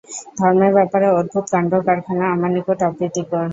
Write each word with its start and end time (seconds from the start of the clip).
ধর্মের 0.37 0.71
ব্যাপারে 0.77 1.07
অদ্ভুত 1.19 1.45
কাণ্ডকারখানা 1.53 2.25
আমার 2.35 2.51
নিকট 2.55 2.79
অপ্রীতিকর। 2.89 3.45